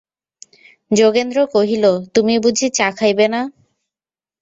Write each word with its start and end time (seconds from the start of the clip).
যোগেন্দ্র 0.91 1.37
কহিল, 1.53 1.85
তুমি 2.15 2.33
বুঝি 2.43 2.67
চা 2.77 2.87
খাইবে 2.97 3.25
না? 3.33 3.41